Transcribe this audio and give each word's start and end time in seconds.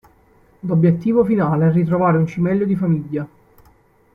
L'obiettivo 0.61 1.23
finale 1.23 1.67
è 1.67 1.71
ritrovare 1.71 2.17
un 2.17 2.25
cimelio 2.25 2.65
di 2.65 2.75
famiglia. 2.75 3.27